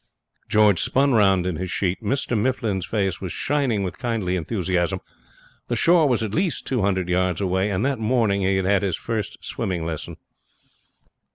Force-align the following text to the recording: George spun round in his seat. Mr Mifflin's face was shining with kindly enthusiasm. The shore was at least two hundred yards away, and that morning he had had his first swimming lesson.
George 0.49 0.79
spun 0.81 1.13
round 1.13 1.45
in 1.45 1.57
his 1.57 1.71
seat. 1.71 2.01
Mr 2.01 2.35
Mifflin's 2.35 2.87
face 2.87 3.21
was 3.21 3.31
shining 3.31 3.83
with 3.83 3.99
kindly 3.99 4.35
enthusiasm. 4.35 4.99
The 5.67 5.75
shore 5.75 6.09
was 6.09 6.23
at 6.23 6.33
least 6.33 6.65
two 6.65 6.81
hundred 6.81 7.07
yards 7.07 7.39
away, 7.39 7.69
and 7.69 7.85
that 7.85 7.99
morning 7.99 8.41
he 8.41 8.55
had 8.55 8.65
had 8.65 8.81
his 8.81 8.97
first 8.97 9.37
swimming 9.45 9.85
lesson. 9.85 10.17